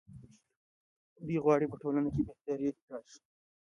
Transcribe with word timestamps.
دوی 1.25 1.37
غواړي 1.43 1.65
په 1.69 1.75
ټولنه 1.81 2.09
کې 2.15 2.21
بهتري 2.27 2.67
راشي. 2.89 3.19